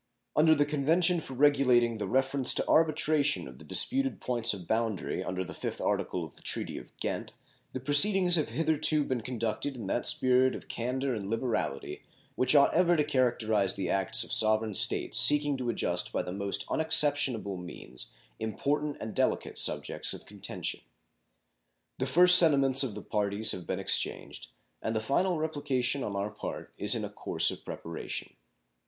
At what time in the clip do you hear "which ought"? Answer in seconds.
12.33-12.73